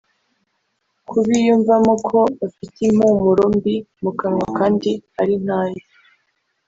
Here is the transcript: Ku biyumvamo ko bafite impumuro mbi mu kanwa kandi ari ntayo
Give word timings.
Ku 1.09 1.17
biyumvamo 1.25 1.93
ko 2.07 2.19
bafite 2.39 2.77
impumuro 2.89 3.43
mbi 3.55 3.75
mu 4.03 4.11
kanwa 4.19 4.47
kandi 4.57 4.91
ari 5.21 5.35
ntayo 5.45 5.83